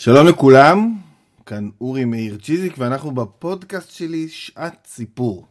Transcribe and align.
שלום 0.00 0.26
לכולם, 0.26 0.98
כאן 1.46 1.70
אורי 1.80 2.04
מאיר 2.04 2.38
צ'יזיק 2.38 2.74
ואנחנו 2.78 3.10
בפודקאסט 3.10 3.90
שלי 3.90 4.28
שעת 4.28 4.86
סיפור. 4.86 5.46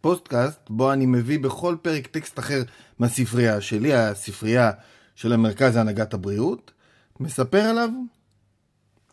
פודקאסט 0.00 0.60
בו 0.70 0.92
אני 0.92 1.06
מביא 1.06 1.38
בכל 1.38 1.76
פרק 1.82 2.06
טקסט 2.06 2.38
אחר 2.38 2.62
מהספרייה 2.98 3.60
שלי, 3.60 3.94
הספרייה 3.94 4.70
של 5.14 5.32
המרכז 5.32 5.76
להנהגת 5.76 6.14
הבריאות, 6.14 6.72
מספר 7.20 7.60
עליו 7.60 7.88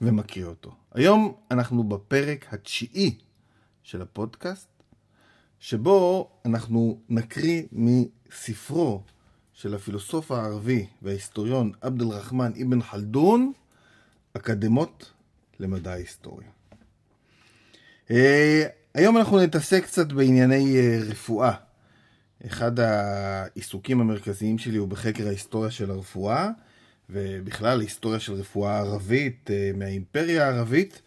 ומקריא 0.02 0.46
אותו. 0.46 0.72
היום 0.94 1.34
אנחנו 1.52 1.84
בפרק 1.84 2.54
התשיעי 2.54 3.18
של 3.84 4.02
הפודקאסט, 4.02 4.68
שבו 5.60 6.30
אנחנו 6.46 7.00
נקריא 7.10 7.64
מספרו 7.72 9.04
של 9.54 9.76
הפילוסוף 9.76 10.32
הערבי 10.32 10.86
וההיסטוריון 11.02 11.72
עבד 11.82 12.02
אל-רחמן 12.02 12.52
אבן 12.62 12.82
חלדון, 12.82 13.54
אקדמות 14.34 15.12
למדע 15.60 15.92
ההיסטוריה. 15.92 16.48
Uh, 18.08 18.14
היום 18.94 19.18
אנחנו 19.18 19.40
נתעסק 19.40 19.84
קצת 19.84 20.12
בענייני 20.12 20.76
uh, 20.76 21.12
רפואה. 21.12 21.54
אחד 22.46 22.80
העיסוקים 22.80 24.02
המרכזיים 24.02 24.58
שלי 24.58 24.78
הוא 24.78 24.88
בחקר 24.88 25.28
ההיסטוריה 25.28 25.72
של 25.72 25.92
הרפואה, 25.92 26.50
ובכלל 27.10 27.82
היסטוריה 27.82 28.20
של 28.20 28.34
רפואה 28.34 28.80
ערבית 28.80 29.50
uh, 29.50 29.78
מהאימפריה 29.78 30.48
הערבית, 30.48 31.02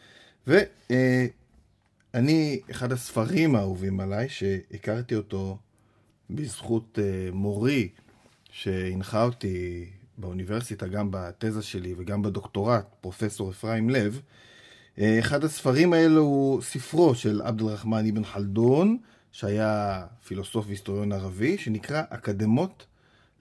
ואני, 0.46 2.60
אחד 2.70 2.92
הספרים 2.92 3.54
האהובים 3.54 4.00
עליי, 4.00 4.28
שהכרתי 4.28 5.14
אותו 5.14 5.58
בזכות 6.30 6.98
מורי 7.32 7.88
שהנחה 8.50 9.22
אותי 9.22 9.86
באוניברסיטה, 10.18 10.86
גם 10.86 11.08
בתזה 11.10 11.62
שלי 11.62 11.94
וגם 11.98 12.22
בדוקטורט, 12.22 12.86
פרופסור 13.00 13.50
אפרים 13.50 13.90
לב. 13.90 14.20
אה, 14.98 15.18
אחד 15.18 15.44
הספרים 15.44 15.92
האלו 15.92 16.23
הוא 16.23 16.62
ספרו 16.62 17.14
של 17.14 17.42
עבד 17.45 17.60
אל-רחמן 17.60 18.08
אבן 18.08 18.24
חלדון, 18.24 18.98
שהיה 19.32 20.06
פילוסוף 20.26 20.66
והיסטוריון 20.66 21.12
ערבי, 21.12 21.58
שנקרא 21.58 22.02
אקדמות 22.10 22.86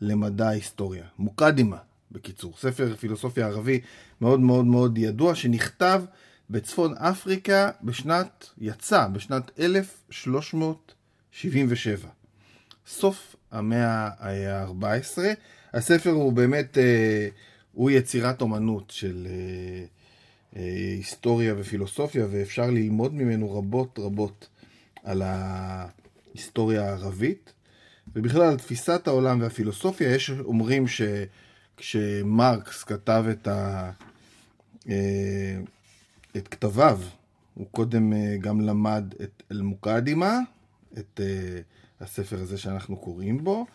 למדע 0.01 0.47
ההיסטוריה. 0.47 1.03
מוקדימה, 1.19 1.77
בקיצור. 2.11 2.53
ספר 2.57 2.95
פילוסופיה 2.95 3.47
ערבי 3.47 3.81
מאוד 4.21 4.39
מאוד 4.39 4.65
מאוד 4.65 4.97
ידוע, 4.97 5.35
שנכתב 5.35 6.03
בצפון 6.49 6.93
אפריקה 6.97 7.69
בשנת, 7.83 8.49
יצא 8.57 9.07
בשנת 9.07 9.59
1377. 9.59 12.07
סוף 12.87 13.35
המאה 13.51 14.09
ה-14. 14.19 15.17
הספר 15.75 16.09
הוא 16.09 16.33
באמת, 16.33 16.77
אה, 16.77 17.27
הוא 17.73 17.91
יצירת 17.91 18.41
אומנות 18.41 18.89
של 18.89 19.27
אה, 19.29 19.85
אה, 20.55 20.93
היסטוריה 20.97 21.53
ופילוסופיה, 21.57 22.25
ואפשר 22.31 22.69
ללמוד 22.69 23.13
ממנו 23.13 23.57
רבות 23.57 23.99
רבות 23.99 24.47
על 25.03 25.21
ההיסטוריה 25.21 26.89
הערבית. 26.89 27.53
ובכלל 28.15 28.41
על 28.41 28.57
תפיסת 28.57 29.07
העולם 29.07 29.41
והפילוסופיה, 29.41 30.15
יש 30.15 30.29
אומרים 30.29 30.85
שכשמרקס 31.77 32.83
כתב 32.83 33.25
את, 33.31 33.47
ה... 33.47 33.91
את 36.37 36.47
כתביו, 36.47 36.99
הוא 37.53 37.67
קודם 37.71 38.13
גם 38.39 38.61
למד 38.61 39.13
את 39.23 39.43
אל-מוקדימה, 39.51 40.39
את 40.97 41.19
הספר 42.01 42.41
הזה 42.41 42.57
שאנחנו 42.57 42.97
קוראים 42.97 43.43
בו. 43.43 43.65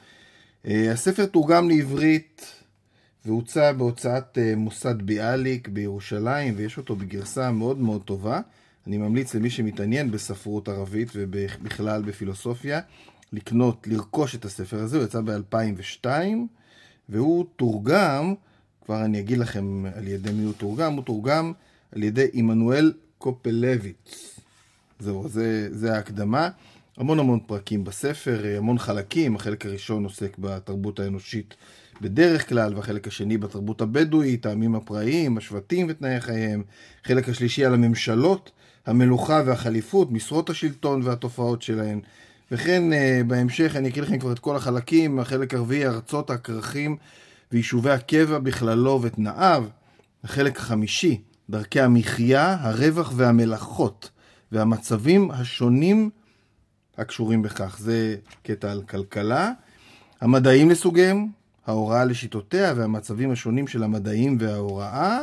אה, 0.66 0.92
הספר 0.92 1.26
תורגם 1.26 1.68
לעברית 1.68 2.54
והוצא 3.24 3.72
בהוצאת 3.72 4.38
אה, 4.38 4.56
מוסד 4.56 5.02
ביאליק 5.02 5.68
בירושלים, 5.68 6.54
ויש 6.56 6.78
אותו 6.78 6.96
בגרסה 6.96 7.50
מאוד 7.50 7.78
מאוד 7.78 8.02
טובה. 8.02 8.40
אני 8.86 8.98
ממליץ 8.98 9.34
למי 9.34 9.50
שמתעניין 9.50 10.10
בספרות 10.10 10.68
ערבית 10.68 11.08
ובכלל 11.14 12.02
בפילוסופיה, 12.02 12.80
לקנות, 13.32 13.86
לרכוש 13.86 14.34
את 14.34 14.44
הספר 14.44 14.78
הזה, 14.78 14.96
הוא 14.96 15.04
יצא 15.04 15.20
ב-2002, 15.20 16.06
והוא 17.08 17.44
תורגם, 17.56 18.34
כבר 18.84 19.04
אני 19.04 19.20
אגיד 19.20 19.38
לכם 19.38 19.84
על 19.94 20.08
ידי 20.08 20.32
מי 20.32 20.44
הוא 20.44 20.52
תורגם, 20.52 20.92
הוא 20.92 21.04
תורגם 21.04 21.52
על 21.92 22.02
ידי 22.02 22.26
עמנואל 22.32 22.92
קופלביץ. 23.18 24.36
זהו, 24.98 25.28
זה, 25.28 25.68
זה 25.70 25.94
ההקדמה. 25.94 26.48
המון 26.96 27.18
המון 27.18 27.40
פרקים 27.46 27.84
בספר, 27.84 28.44
אה, 28.44 28.58
המון 28.58 28.78
חלקים, 28.78 29.36
החלק 29.36 29.66
הראשון 29.66 30.04
עוסק 30.04 30.38
בתרבות 30.38 31.00
האנושית 31.00 31.54
בדרך 32.00 32.48
כלל, 32.48 32.74
והחלק 32.76 33.08
השני 33.08 33.38
בתרבות 33.38 33.80
הבדואית, 33.80 34.46
העמים 34.46 34.74
הפראיים, 34.74 35.38
השבטים 35.38 35.86
ותנאי 35.90 36.20
חייהם, 36.20 36.62
חלק 37.04 37.28
השלישי 37.28 37.64
על 37.64 37.74
הממשלות, 37.74 38.50
המלוכה 38.86 39.42
והחליפות, 39.46 40.12
משרות 40.12 40.50
השלטון 40.50 41.00
והתופעות 41.04 41.62
שלהן, 41.62 42.00
וכן 42.52 42.92
אה, 42.92 43.20
בהמשך 43.26 43.76
אני 43.76 43.88
אקריא 43.88 44.04
לכם 44.04 44.18
כבר 44.18 44.32
את 44.32 44.38
כל 44.38 44.56
החלקים, 44.56 45.18
החלק 45.18 45.54
הרביעי, 45.54 45.86
ארצות 45.86 46.30
הכרכים 46.30 46.96
ויישובי 47.52 47.90
הקבע 47.90 48.38
בכללו 48.38 49.02
ותנאיו, 49.02 49.64
החלק 50.24 50.58
החמישי, 50.58 51.20
דרכי 51.50 51.80
המחיה, 51.80 52.56
הרווח 52.60 53.12
והמלאכות, 53.16 54.10
והמצבים 54.52 55.30
השונים 55.30 56.10
הקשורים 57.00 57.42
בכך. 57.42 57.76
זה 57.78 58.16
קטע 58.42 58.72
על 58.72 58.82
כלכלה. 58.82 59.52
המדעים 60.20 60.70
לסוגיהם, 60.70 61.26
ההוראה 61.66 62.04
לשיטותיה 62.04 62.72
והמצבים 62.76 63.30
השונים 63.30 63.68
של 63.68 63.82
המדעים 63.82 64.36
וההוראה. 64.40 65.20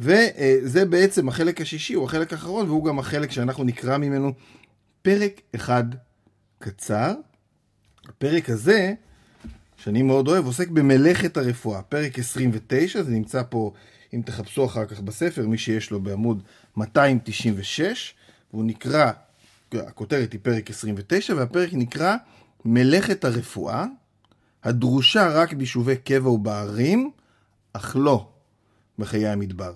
וזה 0.00 0.84
בעצם 0.84 1.28
החלק 1.28 1.60
השישי, 1.60 1.94
הוא 1.94 2.04
החלק 2.04 2.32
האחרון, 2.32 2.66
והוא 2.66 2.84
גם 2.84 2.98
החלק 2.98 3.30
שאנחנו 3.30 3.64
נקרא 3.64 3.98
ממנו 3.98 4.32
פרק 5.02 5.40
אחד 5.54 5.84
קצר. 6.58 7.14
הפרק 8.08 8.50
הזה, 8.50 8.94
שאני 9.76 10.02
מאוד 10.02 10.28
אוהב, 10.28 10.46
עוסק 10.46 10.68
במלאכת 10.68 11.36
הרפואה. 11.36 11.82
פרק 11.82 12.18
29, 12.18 13.02
זה 13.02 13.10
נמצא 13.10 13.42
פה, 13.48 13.72
אם 14.14 14.22
תחפשו 14.24 14.66
אחר 14.66 14.86
כך 14.86 15.00
בספר, 15.00 15.46
מי 15.46 15.58
שיש 15.58 15.90
לו 15.90 16.00
בעמוד 16.00 16.42
296, 16.76 18.14
והוא 18.52 18.64
נקרא 18.64 19.12
הכותרת 19.74 20.32
היא 20.32 20.40
פרק 20.42 20.70
29, 20.70 21.34
והפרק 21.36 21.68
נקרא 21.72 22.16
מלאכת 22.64 23.24
הרפואה, 23.24 23.84
הדרושה 24.64 25.28
רק 25.28 25.52
ביישובי 25.52 25.96
קבע 25.96 26.30
ובערים, 26.30 27.10
אך 27.72 27.96
לא 27.98 28.28
בחיי 28.98 29.28
המדבר. 29.28 29.72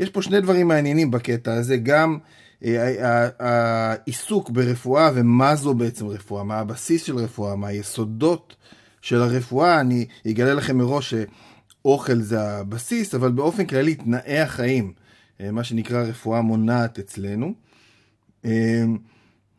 יש 0.00 0.10
פה 0.10 0.22
שני 0.22 0.40
דברים 0.40 0.68
מעניינים 0.68 1.10
בקטע 1.10 1.54
הזה, 1.54 1.76
גם 1.76 2.18
אה, 2.64 3.28
העיסוק 3.38 4.50
ברפואה 4.50 5.10
ומה 5.14 5.56
זו 5.56 5.74
בעצם 5.74 6.06
רפואה, 6.06 6.44
מה 6.44 6.58
הבסיס 6.58 7.02
של 7.02 7.16
רפואה, 7.16 7.56
מה 7.56 7.68
היסודות 7.68 8.56
של 9.02 9.22
הרפואה. 9.22 9.80
אני 9.80 10.06
אגלה 10.30 10.54
לכם 10.54 10.78
מראש 10.78 11.14
שאוכל 11.14 12.20
זה 12.20 12.42
הבסיס, 12.42 13.14
אבל 13.14 13.32
באופן 13.32 13.66
כללי 13.66 13.94
תנאי 13.94 14.38
החיים, 14.38 14.92
אה, 15.40 15.50
מה 15.50 15.64
שנקרא 15.64 16.02
רפואה 16.02 16.40
מונעת 16.40 16.98
אצלנו. 16.98 17.54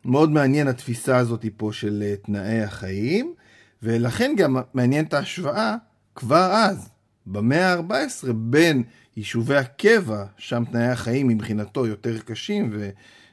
אה, 0.06 0.10
מאוד 0.10 0.30
מעניין 0.30 0.68
התפיסה 0.68 1.16
הזאת 1.16 1.44
פה 1.56 1.70
של 1.72 2.02
אה, 2.06 2.16
תנאי 2.16 2.62
החיים, 2.62 3.34
ולכן 3.82 4.34
גם 4.36 4.56
מעניין 4.74 5.04
את 5.04 5.14
ההשוואה 5.14 5.76
כבר 6.14 6.50
אז, 6.52 6.88
במאה 7.26 7.74
ה-14, 7.74 8.32
בין 8.32 8.82
יישובי 9.16 9.56
הקבע, 9.56 10.24
שם 10.36 10.64
תנאי 10.70 10.86
החיים 10.86 11.28
מבחינתו 11.28 11.86
יותר 11.86 12.18
קשים 12.18 12.76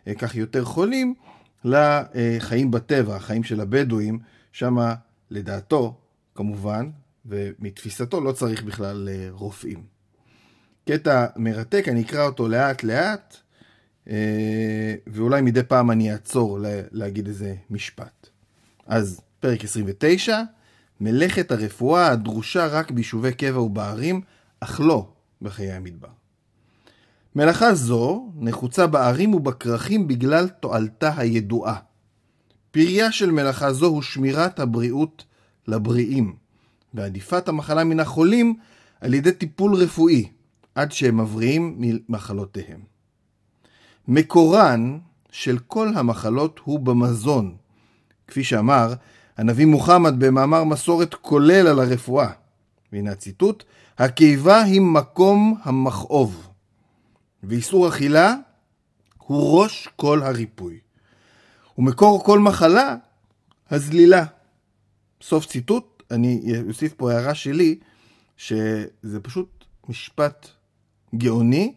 וכך 0.08 0.36
יותר 0.36 0.66
חולים, 0.66 1.14
לחיים 1.66 2.72
בטבע, 2.72 3.16
החיים 3.16 3.44
של 3.44 3.62
הבדואים, 3.62 4.20
שם 4.52 4.78
לדעתו, 5.32 5.98
כמובן, 6.36 6.90
ומתפיסתו 7.26 8.22
לא 8.22 8.32
צריך 8.32 8.64
בכלל 8.64 9.10
אה, 9.12 9.28
רופאים. 9.32 9.84
קטע 10.90 11.26
מרתק, 11.36 11.86
אני 11.88 12.02
אקרא 12.02 12.26
אותו 12.26 12.48
לאט 12.48 12.84
לאט. 12.84 13.38
אה, 14.10 14.96
ואולי 15.08 15.42
מדי 15.42 15.64
פעם 15.64 15.92
אני 15.92 16.12
אעצור 16.12 16.60
להגיד 16.92 17.28
איזה 17.28 17.56
משפט. 17.70 18.30
אז 18.86 19.22
פרק 19.40 19.64
29, 19.64 20.42
מלאכת 21.02 21.52
הרפואה 21.52 22.12
הדרושה 22.12 22.68
רק 22.68 22.92
ביישובי 22.92 23.34
קבע 23.34 23.62
ובערים, 23.62 24.22
אך 24.60 24.80
לא 24.80 25.08
בחיי 25.42 25.72
המדבר. 25.72 26.08
מלאכה 27.36 27.74
זו 27.74 28.32
נחוצה 28.36 28.88
בערים 28.88 29.34
ובכרכים 29.34 30.08
בגלל 30.08 30.48
תועלתה 30.48 31.14
הידועה. 31.18 31.80
פריה 32.72 33.12
של 33.12 33.32
מלאכה 33.32 33.74
זו 33.74 33.86
הוא 33.86 34.02
שמירת 34.02 34.60
הבריאות 34.60 35.24
לבריאים, 35.68 36.36
ועדיפת 36.94 37.48
המחלה 37.48 37.84
מן 37.84 38.00
החולים 38.00 38.56
על 39.02 39.14
ידי 39.14 39.32
טיפול 39.32 39.76
רפואי, 39.76 40.30
עד 40.76 40.92
שהם 40.92 41.22
מבריאים 41.22 41.76
ממחלותיהם. 41.80 42.95
מקורן 44.08 44.98
של 45.32 45.60
כל 45.60 45.88
המחלות 45.96 46.60
הוא 46.64 46.80
במזון. 46.80 47.56
כפי 48.28 48.44
שאמר 48.44 48.94
הנביא 49.38 49.66
מוחמד 49.66 50.20
במאמר 50.20 50.64
מסורת 50.64 51.14
כולל 51.14 51.68
על 51.68 51.80
הרפואה. 51.80 52.30
והנה 52.94 53.12
הציטוט, 53.12 53.64
הקיבה 53.98 54.62
היא 54.62 54.82
מקום 54.82 55.58
המכאוב. 55.64 56.48
ואיסור 57.44 57.88
אכילה 57.88 58.36
הוא 59.18 59.62
ראש 59.62 59.90
כל 59.96 60.24
הריפוי. 60.24 60.80
ומקור 61.78 62.24
כל 62.24 62.40
מחלה, 62.40 62.96
הזלילה. 63.72 64.26
סוף 65.22 65.46
ציטוט, 65.46 66.04
אני 66.12 66.54
אוסיף 66.68 66.94
פה 66.94 67.12
הערה 67.12 67.36
שלי, 67.36 67.80
שזה 68.38 69.20
פשוט 69.22 69.66
משפט 69.90 70.48
גאוני. 71.16 71.74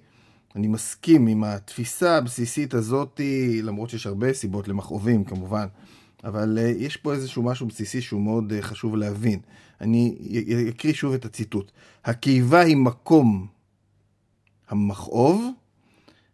אני 0.59 0.67
מסכים 0.67 1.27
עם 1.27 1.45
התפיסה 1.45 2.17
הבסיסית 2.17 2.75
הזאתי, 2.75 3.63
למרות 3.63 3.91
שיש 3.91 4.07
הרבה 4.07 4.33
סיבות 4.33 4.69
למכאובים 4.69 5.25
כמובן, 5.25 5.67
אבל 6.25 6.59
uh, 6.59 6.83
יש 6.83 6.97
פה 6.97 7.13
איזשהו 7.13 7.43
משהו 7.43 7.67
בסיסי 7.67 8.01
שהוא 8.01 8.21
מאוד 8.21 8.53
uh, 8.53 8.63
חשוב 8.63 8.97
להבין. 8.97 9.41
אני 9.81 10.17
אקריא 10.69 10.93
שוב 10.93 11.15
את 11.15 11.25
הציטוט. 11.25 11.73
הקיבה 12.05 12.61
היא 12.61 12.77
מקום 12.77 13.47
המכאוב, 14.69 15.51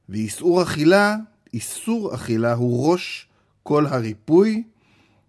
ואיסור 0.08 0.62
אכילה, 0.62 1.16
איסור 1.54 2.14
אכילה 2.14 2.52
הוא 2.54 2.92
ראש 2.92 3.28
כל 3.62 3.86
הריפוי 3.86 4.64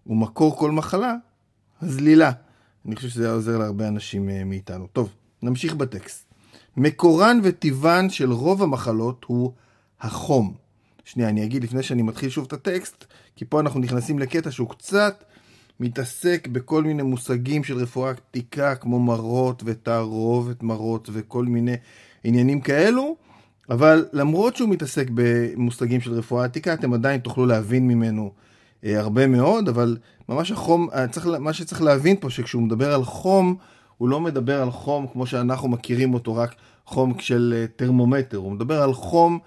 ומקור 0.06 0.56
כל 0.58 0.70
מחלה, 0.70 1.14
הזלילה. 1.82 2.32
אני 2.86 2.96
חושב 2.96 3.08
שזה 3.08 3.24
היה 3.24 3.34
עוזר 3.34 3.58
להרבה 3.58 3.88
אנשים 3.88 4.28
uh, 4.28 4.44
מאיתנו. 4.44 4.86
טוב, 4.86 5.12
נמשיך 5.42 5.74
בטקסט. 5.74 6.25
מקורן 6.76 7.40
וטיבן 7.42 8.10
של 8.10 8.32
רוב 8.32 8.62
המחלות 8.62 9.24
הוא 9.26 9.52
החום. 10.00 10.54
שנייה, 11.04 11.28
אני 11.28 11.44
אגיד 11.44 11.64
לפני 11.64 11.82
שאני 11.82 12.02
מתחיל 12.02 12.28
שוב 12.28 12.44
את 12.44 12.52
הטקסט, 12.52 13.04
כי 13.36 13.44
פה 13.44 13.60
אנחנו 13.60 13.80
נכנסים 13.80 14.18
לקטע 14.18 14.50
שהוא 14.50 14.68
קצת 14.68 15.24
מתעסק 15.80 16.48
בכל 16.52 16.82
מיני 16.82 17.02
מושגים 17.02 17.64
של 17.64 17.76
רפואה 17.76 18.10
עתיקה, 18.10 18.74
כמו 18.74 19.00
מרות 19.00 19.62
ותערובת 19.66 20.62
מרות 20.62 21.08
וכל 21.12 21.44
מיני 21.44 21.76
עניינים 22.24 22.60
כאלו, 22.60 23.16
אבל 23.70 24.06
למרות 24.12 24.56
שהוא 24.56 24.68
מתעסק 24.68 25.06
במושגים 25.14 26.00
של 26.00 26.12
רפואה 26.12 26.44
עתיקה, 26.44 26.74
אתם 26.74 26.92
עדיין 26.92 27.20
תוכלו 27.20 27.46
להבין 27.46 27.88
ממנו 27.88 28.32
אה, 28.84 29.00
הרבה 29.00 29.26
מאוד, 29.26 29.68
אבל 29.68 29.96
ממש 30.28 30.50
החום, 30.50 30.88
אה, 30.94 31.08
צריך, 31.08 31.26
מה 31.26 31.52
שצריך 31.52 31.82
להבין 31.82 32.16
פה, 32.20 32.30
שכשהוא 32.30 32.62
מדבר 32.62 32.94
על 32.94 33.04
חום, 33.04 33.56
הוא 33.98 34.08
לא 34.08 34.20
מדבר 34.20 34.62
על 34.62 34.70
חום 34.70 35.06
כמו 35.12 35.26
שאנחנו 35.26 35.68
מכירים 35.68 36.14
אותו, 36.14 36.34
רק 36.34 36.54
חום 36.84 37.18
של 37.18 37.54
אה, 37.56 37.66
טרמומטר, 37.76 38.36
הוא 38.36 38.52
מדבר 38.52 38.82
על 38.82 38.94
חום 38.94 39.38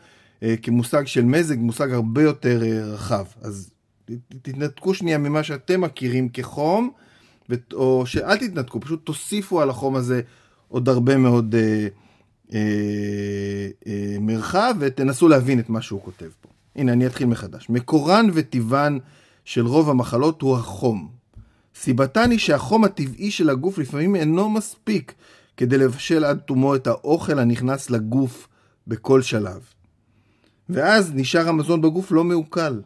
אה, 0.44 0.56
כמושג 0.62 1.08
של 1.08 1.26
מזג, 1.26 1.58
מושג 1.58 1.92
הרבה 1.94 2.24
יותר 2.24 2.64
אה, 2.64 2.84
רחב. 2.86 3.26
אז 3.42 3.72
תתנתקו 4.42 4.94
שנייה 4.94 5.18
ממה 5.18 5.44
שאתם 5.44 5.82
מכירים 5.82 6.30
כחום, 6.30 6.92
או 7.74 8.06
שאל 8.06 8.38
תתנתקו, 8.38 8.80
פשוט 8.80 9.06
תוסיפו 9.06 9.62
על 9.62 9.70
החום 9.70 9.96
הזה 9.96 10.22
עוד 10.68 10.90
הרבה 10.90 11.18
מאוד 11.18 11.56
אה, 11.56 11.88
אה, 12.54 12.60
אה, 13.88 14.18
מרחב, 14.20 14.76
ותנסו 14.80 15.28
להבין 15.28 15.60
את 15.60 15.70
מה 15.70 15.82
שהוא 15.82 16.02
כותב 16.02 16.30
פה. 16.42 16.50
הנה, 16.76 16.94
אני 16.94 17.08
אתחיל 17.08 17.28
מחדש. 17.28 17.70
מקורן 17.70 18.30
וטיבן 18.34 18.98
של 19.46 19.68
רוב 19.68 19.90
המחלות 19.90 20.42
הוא 20.42 20.56
החום. 20.56 21.19
סיבתן 21.76 22.32
היא 22.32 22.40
שהחום 22.40 22.84
הטבעי 22.84 23.32
של 23.32 23.50
הגוף 23.50 23.78
לפעמים 23.78 24.16
אינו 24.16 24.50
מספיק 24.50 25.14
כדי 25.58 25.78
לבשל 25.78 26.24
עד 26.24 26.40
תומו 26.40 26.76
את 26.76 26.88
האוכל 26.88 27.40
הנכנס 27.40 27.90
לגוף 27.90 28.48
בכל 28.88 29.22
שלב. 29.22 29.66
ואז 30.70 31.12
נשאר 31.16 31.50
המזון 31.50 31.82
בגוף 31.82 32.12
לא 32.12 32.24
מעוקל. 32.24 32.82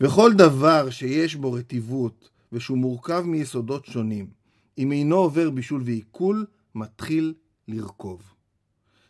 וכל 0.00 0.32
דבר 0.32 0.90
שיש 0.90 1.34
בו 1.34 1.52
רטיבות 1.52 2.28
ושהוא 2.52 2.78
מורכב 2.78 3.22
מיסודות 3.26 3.86
שונים, 3.86 4.26
אם 4.78 4.92
אינו 4.92 5.16
עובר 5.16 5.50
בישול 5.50 5.82
ועיכול, 5.84 6.46
מתחיל 6.74 7.34
לרכוב. 7.68 8.22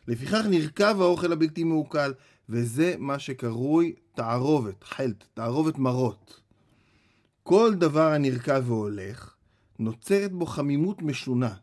לפיכך 0.08 0.44
נרקב 0.50 1.00
האוכל 1.00 1.32
הבלתי 1.32 1.64
מעוקל, 1.64 2.12
וזה 2.48 2.94
מה 2.98 3.18
שקרוי 3.18 3.94
תערובת, 4.14 4.84
חלט, 4.84 5.24
תערובת 5.34 5.78
מרות. 5.78 6.40
כל 7.50 7.74
דבר 7.74 8.12
הנרקב 8.12 8.70
והולך, 8.70 9.34
נוצרת 9.78 10.32
בו 10.32 10.46
חמימות 10.46 11.02
משונה, 11.02 11.54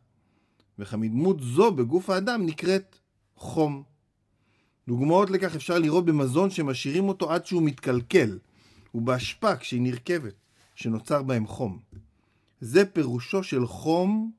וחמימות 0.80 1.38
זו 1.40 1.72
בגוף 1.72 2.10
האדם 2.10 2.46
נקראת 2.46 3.00
חום. 3.36 3.84
דוגמאות 4.88 5.30
לכך 5.30 5.56
אפשר 5.56 5.80
לראות 5.80 6.06
במזון 6.06 6.50
שמשאירים 6.50 7.10
אותו 7.10 7.32
עד 7.32 7.46
שהוא 7.46 7.64
מתקלקל, 7.64 8.40
ובאשפה 8.96 9.56
כשהיא 9.56 9.82
נרכבת, 9.82 10.34
שנוצר 10.76 11.24
בהם 11.24 11.48
חום. 11.48 11.80
זה 12.62 12.86
פירושו 12.86 13.44
של 13.44 13.68
חום 13.68 14.32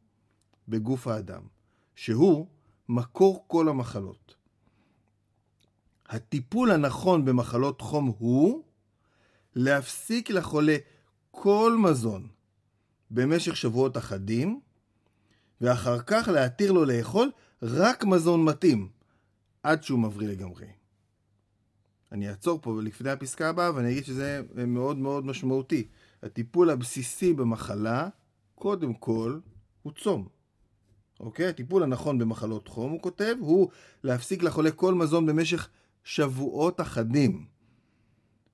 בגוף 0.69 1.07
האדם, 1.07 1.43
שהוא 1.97 2.47
מקור 2.89 3.45
כל 3.47 3.69
המחלות. 3.69 4.35
הטיפול 6.09 6.71
הנכון 6.71 7.25
במחלות 7.25 7.81
חום 7.81 8.13
הוא 8.19 8.63
להפסיק 9.55 10.31
לחולה 10.31 10.77
כל 11.43 11.77
מזון 11.79 12.27
במשך 13.11 13.57
שבועות 13.57 13.97
אחדים, 13.97 14.61
ואחר 15.61 16.01
כך 16.01 16.29
להתיר 16.33 16.73
לו 16.73 16.85
לאכול 16.85 17.31
רק 17.63 18.05
מזון 18.05 18.45
מתאים, 18.45 18.89
עד 19.63 19.83
שהוא 19.83 19.99
מבריא 19.99 20.29
לגמרי. 20.29 20.67
אני 22.13 22.29
אעצור 22.29 22.59
פה 22.63 22.81
לפני 22.83 23.11
הפסקה 23.11 23.49
הבאה 23.49 23.75
ואני 23.75 23.93
אגיד 23.93 24.05
שזה 24.05 24.43
מאוד 24.67 24.99
מאוד 24.99 25.27
משמעותי. 25.27 25.89
הטיפול 26.23 26.71
הבסיסי 26.71 27.35
במחלה, 27.35 28.09
קודם 28.55 28.95
כל, 28.95 29.39
הוא 29.83 29.93
צום. 29.93 30.29
אוקיי? 31.21 31.47
הטיפול 31.49 31.83
הנכון 31.83 32.19
במחלות 32.19 32.69
חום, 32.69 32.91
הוא 32.91 33.03
כותב, 33.03 33.35
הוא 33.41 33.69
להפסיק 34.05 34.43
לחולה 34.43 34.71
כל 34.71 34.95
מזון 34.95 35.27
במשך 35.27 35.69
שבועות 36.05 36.81
אחדים. 36.81 37.47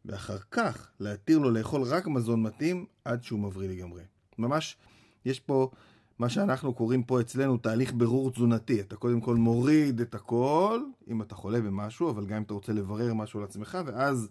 ואחר 0.05 0.39
כך 0.51 0.89
להתיר 1.01 1.39
לו 1.39 1.51
לאכול 1.51 1.83
רק 1.83 2.07
מזון 2.07 2.43
מתאים 2.43 2.87
עד 3.05 3.23
שהוא 3.23 3.41
מבריא 3.41 3.69
לגמרי. 3.69 4.03
ממש, 4.39 4.77
יש 5.25 5.41
פה 5.41 5.71
מה 6.19 6.29
שאנחנו 6.29 6.75
קוראים 6.75 7.03
פה 7.03 7.21
אצלנו 7.21 7.57
תהליך 7.57 7.93
בירור 7.93 8.31
תזונתי. 8.31 8.81
אתה 8.81 8.97
קודם 8.97 9.21
כל 9.21 9.37
מוריד 9.37 10.01
את 10.01 10.15
הכל, 10.15 10.81
אם 11.09 11.23
אתה 11.23 11.35
חולה 11.35 11.61
במשהו, 11.61 12.11
אבל 12.11 12.27
גם 12.27 12.37
אם 12.37 12.43
אתה 12.43 12.55
רוצה 12.55 12.73
לברר 12.73 13.15
משהו 13.15 13.41
על 13.41 13.45
עצמך, 13.45 13.79
ואז 13.87 14.29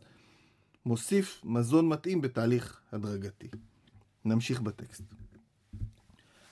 מוסיף 0.85 1.41
מזון 1.43 1.89
מתאים 1.89 2.21
בתהליך 2.21 2.81
הדרגתי. 2.91 3.47
נמשיך 4.25 4.61
בטקסט. 4.61 5.03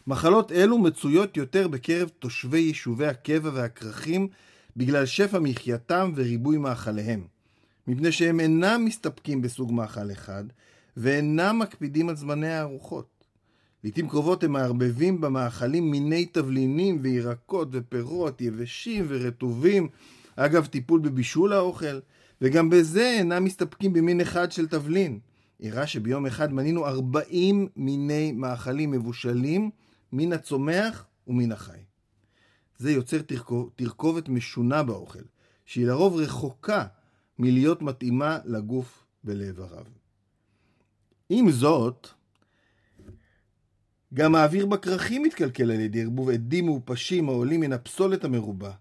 מחלות 0.08 0.52
אלו 0.52 0.78
מצויות 0.78 1.38
יותר 1.38 1.68
בקרב 1.68 2.10
תושבי 2.20 2.60
יישובי 2.60 3.08
הקבע 3.08 3.52
והכרכים 3.54 4.28
בגלל 4.78 5.06
שפע 5.06 5.40
מחייתם 5.40 6.12
וריבוי 6.16 6.58
מאכליהם. 6.58 7.28
מפני 7.88 8.12
שהם 8.12 8.40
אינם 8.40 8.86
מסתפקים 8.86 9.42
בסוג 9.42 9.74
מאכל 9.74 10.12
אחד, 10.12 10.44
ואינם 10.98 11.60
מקפידים 11.60 12.10
על 12.10 12.16
זמני 12.16 12.54
הארוחות. 12.54 13.08
לעתים 13.84 14.10
קרובות 14.10 14.44
הם 14.44 14.52
מערבבים 14.52 15.22
במאכלים 15.22 15.92
מיני 15.92 16.26
תבלינים 16.26 17.00
וירקות 17.02 17.68
ופירות 17.72 18.42
יבשים 18.42 19.06
ורטובים, 19.08 19.88
אגב 20.36 20.66
טיפול 20.66 21.00
בבישול 21.00 21.54
האוכל, 21.54 22.00
וגם 22.42 22.70
בזה 22.70 23.16
אינם 23.18 23.44
מסתפקים 23.44 23.94
במין 23.94 24.22
אחד 24.22 24.52
של 24.52 24.68
תבלין. 24.68 25.20
אירע 25.60 25.88
שביום 25.88 26.26
אחד 26.26 26.54
מנינו 26.54 26.88
40 26.88 27.68
מיני 27.76 28.32
מאכלים 28.32 28.92
מבושלים 28.92 29.70
מן 30.12 30.34
הצומח 30.34 31.06
ומן 31.28 31.52
החי. 31.52 31.80
זה 32.78 32.92
יוצר 32.92 33.22
תרכובת 33.76 34.30
משונה 34.30 34.84
באוכל, 34.84 35.20
שהיא 35.66 35.88
לרוב 35.88 36.16
רחוקה 36.16 36.86
מלהיות 37.42 37.82
מתאימה 37.82 38.40
לגוף 38.46 39.04
ולאיבריו. 39.24 39.86
עם 41.30 41.52
זאת, 41.52 42.08
גם 44.14 44.36
האוויר 44.36 44.66
בכרכים 44.66 45.24
מתקלקל 45.24 45.72
על 45.72 45.80
ידי 45.80 46.02
ערבוב 46.02 46.30
עדים 46.30 46.66
מעופשים 46.66 47.30
העולים 47.30 47.60
מן 47.60 47.74
הפסולת 47.74 48.24
המרובה. 48.24 48.72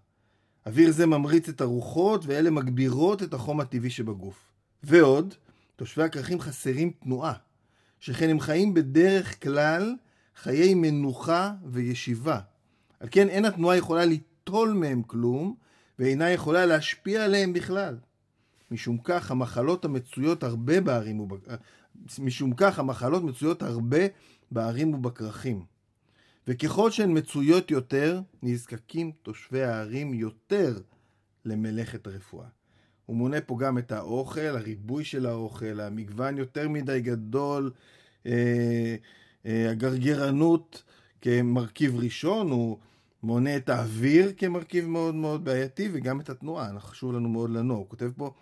אוויר 0.65 0.91
זה 0.91 1.05
ממריץ 1.05 1.49
את 1.49 1.61
הרוחות 1.61 2.25
ואלה 2.25 2.49
מגבירות 2.51 3.23
את 3.23 3.33
החום 3.33 3.59
הטבעי 3.59 3.89
שבגוף. 3.89 4.51
ועוד, 4.83 5.33
תושבי 5.75 6.03
הכרכים 6.03 6.39
חסרים 6.39 6.91
תנועה, 7.03 7.33
שכן 7.99 8.29
הם 8.29 8.39
חיים 8.39 8.73
בדרך 8.73 9.43
כלל 9.43 9.95
חיי 10.35 10.73
מנוחה 10.73 11.53
וישיבה. 11.65 12.39
על 12.99 13.07
כן 13.11 13.29
אין 13.29 13.45
התנועה 13.45 13.77
יכולה 13.77 14.05
ליטול 14.05 14.73
מהם 14.73 15.03
כלום, 15.03 15.55
ואינה 15.99 16.29
יכולה 16.29 16.65
להשפיע 16.65 17.25
עליהם 17.25 17.53
בכלל. 17.53 17.97
משום 18.71 18.97
כך 19.03 19.31
המחלות 19.31 19.85
המצויות 19.85 20.43
הרבה 20.43 20.81
בערים 20.81 21.19
ובק... 21.19 21.47
משום 22.19 22.53
כך 22.57 22.79
המחלות 22.79 23.23
מצויות 23.23 23.63
הרבה 23.63 23.97
בערים 24.51 24.93
ובכרכים. 24.93 25.63
וככל 26.47 26.91
שהן 26.91 27.17
מצויות 27.17 27.71
יותר, 27.71 28.21
נזקקים 28.43 29.11
תושבי 29.21 29.63
הערים 29.63 30.13
יותר 30.13 30.79
למלאכת 31.45 32.07
הרפואה. 32.07 32.47
הוא 33.05 33.15
מונה 33.15 33.41
פה 33.41 33.57
גם 33.59 33.77
את 33.77 33.91
האוכל, 33.91 34.41
הריבוי 34.41 35.03
של 35.03 35.25
האוכל, 35.25 35.79
המגוון 35.79 36.37
יותר 36.37 36.69
מדי 36.69 37.01
גדול, 37.01 37.71
אה, 38.25 38.95
אה, 39.45 39.71
הגרגרנות 39.71 40.83
כמרכיב 41.21 41.95
ראשון, 41.95 42.51
הוא 42.51 42.77
מונה 43.23 43.55
את 43.55 43.69
האוויר 43.69 44.33
כמרכיב 44.37 44.85
מאוד 44.87 45.15
מאוד 45.15 45.45
בעייתי, 45.45 45.89
וגם 45.93 46.19
את 46.19 46.29
התנועה, 46.29 46.79
חשוב 46.79 47.13
לנו 47.13 47.29
מאוד 47.29 47.49
לנוע. 47.49 47.77
הוא 47.77 47.89
כותב 47.89 48.11
פה, 48.17 48.33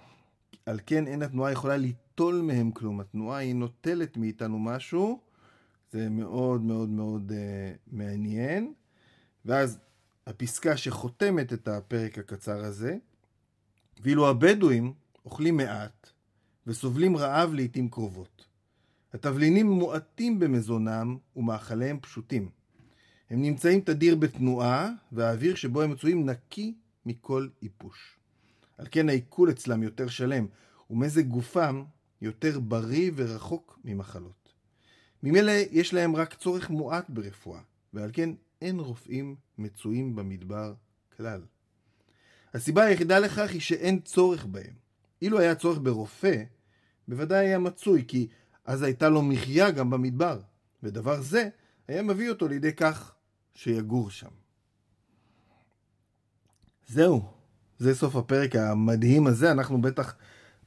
על 0.70 0.80
כן 0.86 1.08
אין 1.08 1.22
התנועה 1.22 1.52
יכולה 1.52 1.78
ליטול 1.78 2.42
מהם 2.42 2.72
כלום. 2.72 3.00
התנועה 3.00 3.38
היא 3.38 3.56
נוטלת 3.56 4.18
מאיתנו 4.18 4.60
משהו, 4.60 5.20
זה 5.92 6.10
מאוד 6.10 6.62
מאוד 6.62 6.90
מאוד 6.90 7.32
uh, 7.32 7.34
מעניין. 7.88 8.74
ואז 9.46 9.80
הפסקה 10.28 10.78
שחותמת 10.78 11.54
את 11.54 11.68
הפרק 11.68 12.18
הקצר 12.18 12.66
הזה, 12.66 12.98
ואילו 14.02 14.30
הבדואים 14.30 14.94
אוכלים 15.26 15.58
מעט 15.58 16.10
וסובלים 16.68 17.18
רעב 17.18 17.54
לעתים 17.54 17.90
קרובות. 17.90 18.46
התבלינים 19.14 19.72
מועטים 19.72 20.40
במזונם 20.40 21.18
ומאכליהם 21.36 22.00
פשוטים. 22.00 22.50
הם 23.30 23.42
נמצאים 23.42 23.82
תדיר 23.82 24.16
בתנועה, 24.16 24.90
והאוויר 25.12 25.56
שבו 25.56 25.82
הם 25.82 25.92
מצויים 25.92 26.30
נקי 26.30 26.74
מכל 27.06 27.48
איפוש. 27.64 28.19
על 28.80 28.88
כן 28.92 29.10
העיכול 29.10 29.50
אצלם 29.50 29.84
יותר 29.84 30.08
שלם, 30.08 30.48
ומזג 30.90 31.28
גופם 31.28 31.84
יותר 32.22 32.60
בריא 32.60 33.12
ורחוק 33.16 33.80
ממחלות. 33.84 34.54
ממילא 35.24 35.52
יש 35.72 35.94
להם 35.94 36.16
רק 36.16 36.34
צורך 36.34 36.70
מועט 36.70 37.10
ברפואה, 37.10 37.60
ועל 37.94 38.10
כן 38.14 38.30
אין 38.62 38.80
רופאים 38.80 39.36
מצויים 39.58 40.16
במדבר 40.16 40.74
כלל. 41.18 41.42
הסיבה 42.54 42.84
היחידה 42.84 43.20
לכך 43.20 43.50
היא 43.52 43.62
שאין 43.62 44.00
צורך 44.00 44.46
בהם. 44.46 44.74
אילו 45.22 45.40
היה 45.40 45.56
צורך 45.56 45.80
ברופא, 45.84 46.44
בוודאי 47.08 47.48
היה 47.48 47.60
מצוי, 47.60 48.06
כי 48.08 48.28
אז 48.66 48.82
הייתה 48.82 49.10
לו 49.10 49.22
מחיה 49.22 49.72
גם 49.72 49.90
במדבר, 49.90 50.42
ודבר 50.84 51.22
זה 51.22 51.50
היה 51.88 52.04
מביא 52.04 52.30
אותו 52.30 52.48
לידי 52.48 52.74
כך 52.74 53.16
שיגור 53.54 54.10
שם. 54.10 54.32
זהו, 56.88 57.39
זה 57.80 57.96
סוף 57.96 58.16
הפרק 58.16 58.56
המדהים 58.56 59.28
הזה, 59.28 59.52
אנחנו 59.52 59.82
בטח 59.82 60.16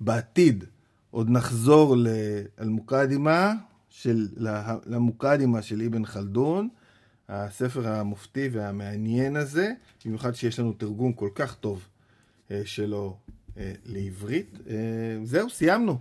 בעתיד 0.01 0.65
עוד 1.11 1.31
נחזור 1.31 1.97
לאלמוקדימה 1.97 3.53
של, 3.91 4.29
למוקדימה 4.87 5.63
של 5.63 5.83
אבן 5.83 6.05
חלדון, 6.05 6.69
הספר 7.29 7.89
המופתי 7.89 8.49
והמעניין 8.53 9.37
הזה, 9.37 9.73
במיוחד 10.05 10.35
שיש 10.35 10.59
לנו 10.59 10.73
תרגום 10.73 11.13
כל 11.13 11.29
כך 11.35 11.55
טוב 11.55 11.89
אה, 12.51 12.63
שלו 12.65 13.17
אה, 13.59 13.73
לעברית. 13.85 14.59
אה, 14.71 14.75
זהו, 15.25 15.51
סיימנו. 15.51 15.99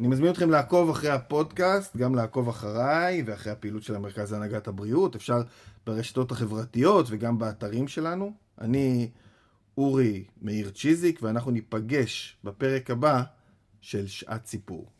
אני 0.00 0.08
מזמין 0.08 0.30
אתכם 0.30 0.50
לעקוב 0.50 0.90
אחרי 0.90 1.10
הפודקאסט, 1.10 1.96
גם 1.96 2.14
לעקוב 2.14 2.48
אחריי 2.48 3.22
ואחרי 3.26 3.52
הפעילות 3.52 3.82
של 3.82 3.94
המרכז 3.94 4.32
להנהגת 4.32 4.68
הבריאות. 4.68 5.16
אפשר 5.16 5.42
ברשתות 5.86 6.32
החברתיות 6.32 7.06
וגם 7.08 7.38
באתרים 7.38 7.88
שלנו. 7.88 8.32
אני 8.60 9.08
אורי 9.78 10.24
מאיר 10.42 10.70
צ'יזיק, 10.70 11.22
ואנחנו 11.22 11.50
ניפגש 11.50 12.36
בפרק 12.44 12.90
הבא 12.90 13.22
של 13.80 14.06
שעת 14.06 14.46
סיפור. 14.46 14.90